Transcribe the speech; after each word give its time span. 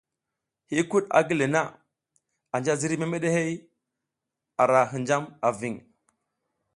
Hiykud 0.71 1.05
a 1.17 1.19
gi 1.27 1.35
le 1.39 1.45
na 1.53 1.61
anja 2.55 2.73
ziriy 2.79 2.99
memeɗe 3.01 3.29
hey 3.35 3.53
a 4.61 4.63
ra 4.71 4.81
hinjam 4.91 5.23
a 5.47 5.49
ving. 5.59 5.77